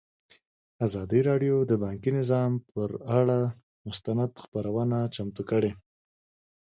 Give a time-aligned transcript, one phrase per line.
[0.85, 3.39] ازادي راډیو د بانکي نظام پر اړه
[3.87, 5.71] مستند خپرونه چمتو کړې.